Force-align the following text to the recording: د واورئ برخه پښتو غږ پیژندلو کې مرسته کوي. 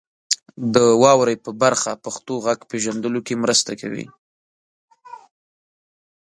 د 0.73 0.75
واورئ 1.01 1.37
برخه 1.63 1.91
پښتو 2.05 2.33
غږ 2.45 2.59
پیژندلو 2.71 3.19
کې 3.27 3.41
مرسته 3.43 3.71
کوي. 3.81 4.05